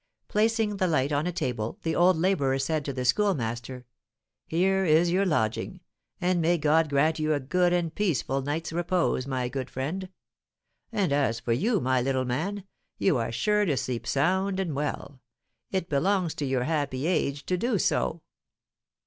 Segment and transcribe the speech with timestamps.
[0.29, 3.85] Placing the light on a table, the old labourer said to the Schoolmaster,
[4.47, 5.79] "Here is your lodging,
[6.19, 10.09] and may God grant you a good and peaceful night's repose, my good friend.
[10.91, 12.63] As for you, my little man,
[12.97, 15.21] you are sure to sleep sound and well;
[15.69, 18.23] it belongs to your happy age to do so."